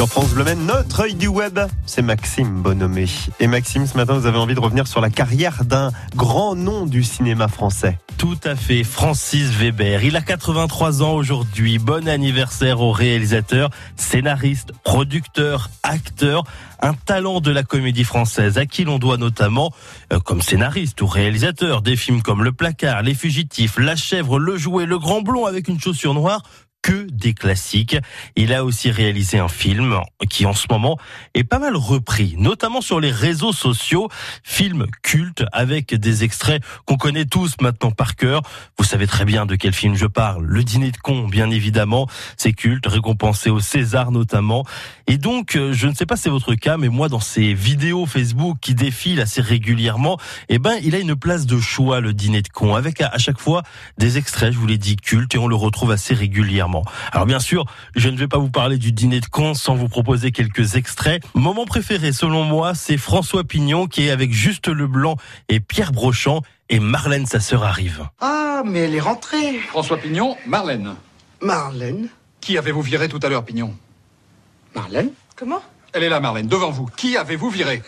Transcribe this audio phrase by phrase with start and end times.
[0.00, 3.04] Sur France Bleu notre œil du web, c'est Maxime Bonhomé.
[3.38, 6.86] Et Maxime, ce matin, vous avez envie de revenir sur la carrière d'un grand nom
[6.86, 7.98] du cinéma français.
[8.16, 10.02] Tout à fait, Francis Weber.
[10.02, 11.78] Il a 83 ans aujourd'hui.
[11.78, 16.44] Bon anniversaire au réalisateur, scénariste, producteur, acteur.
[16.80, 19.70] Un talent de la comédie française à qui l'on doit notamment,
[20.14, 24.56] euh, comme scénariste ou réalisateur, des films comme Le Placard, Les Fugitifs, La Chèvre, Le
[24.56, 26.40] Jouet, Le Grand Blond avec une chaussure noire
[26.82, 27.96] que des classiques.
[28.36, 29.98] Il a aussi réalisé un film
[30.28, 30.98] qui en ce moment
[31.34, 34.08] est pas mal repris, notamment sur les réseaux sociaux,
[34.42, 38.42] film culte avec des extraits qu'on connaît tous maintenant par cœur.
[38.78, 40.44] Vous savez très bien de quel film je parle.
[40.44, 42.08] Le dîner de con, bien évidemment.
[42.36, 44.64] C'est culte, récompensé au César notamment.
[45.06, 47.54] Et donc, euh, je ne sais pas si c'est votre cas, mais moi, dans ces
[47.54, 50.18] vidéos Facebook qui défilent assez régulièrement,
[50.48, 53.40] eh ben, il a une place de choix, le dîner de con, avec à chaque
[53.40, 53.62] fois
[53.98, 56.69] des extraits, je vous l'ai dit, culte, et on le retrouve assez régulièrement.
[57.12, 57.64] Alors bien sûr,
[57.96, 61.22] je ne vais pas vous parler du dîner de con sans vous proposer quelques extraits.
[61.34, 65.16] Moment préféré selon moi, c'est François Pignon qui est avec Juste Leblanc
[65.48, 68.06] et Pierre Brochant et Marlène sa sœur arrive.
[68.20, 69.58] Ah, mais elle est rentrée.
[69.68, 70.94] François Pignon, Marlène.
[71.42, 72.08] Marlène
[72.40, 73.74] Qui avez-vous viré tout à l'heure, Pignon?
[74.74, 75.62] Marlène Comment?
[75.92, 76.86] Elle est là, Marlène, devant vous.
[76.96, 77.82] Qui avez-vous viré?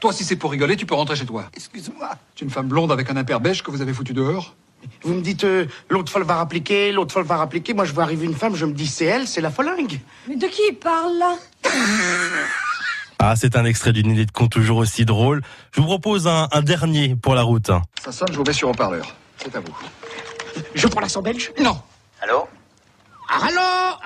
[0.00, 1.44] Toi, si c'est pour rigoler, tu peux rentrer chez toi.
[1.54, 2.10] Excuse-moi.
[2.34, 4.56] C'est une femme blonde avec un impair beige que vous avez foutu dehors?
[5.02, 7.74] Vous me dites, euh, l'autre folle va rappliquer, l'autre folle va rappliquer.
[7.74, 10.00] Moi, je vois arriver une femme, je me dis, c'est elle, c'est la folingue.
[10.28, 11.36] Mais de qui il parle là
[13.18, 15.42] Ah, c'est un extrait du dîner de con toujours aussi drôle.
[15.72, 17.70] Je vous propose un, un dernier pour la route.
[18.04, 19.06] Ça sonne, je vous mets sur haut-parleur.
[19.38, 19.76] C'est à vous.
[20.74, 21.80] Je prends l'accent belge Non
[22.20, 22.48] Allô
[23.28, 23.96] Ah, Allô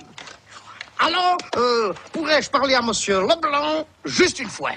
[0.99, 4.73] Allô euh, Pourrais-je parler à monsieur Leblanc juste une fois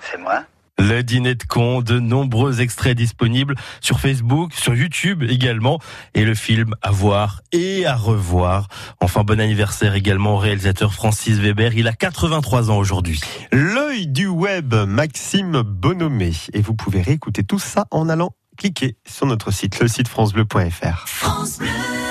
[0.00, 0.42] C'est moi
[0.78, 5.78] Le dîner de con, de nombreux extraits disponibles sur Facebook, sur YouTube également,
[6.14, 8.68] et le film à voir et à revoir.
[9.00, 11.74] Enfin, bon anniversaire également au réalisateur Francis Weber.
[11.74, 13.20] Il a 83 ans aujourd'hui.
[13.52, 16.32] L'œil du web, Maxime Bonhomé.
[16.52, 21.08] Et vous pouvez réécouter tout ça en allant cliquer sur notre site, le site francebleu.fr.
[21.08, 22.03] France Bleu.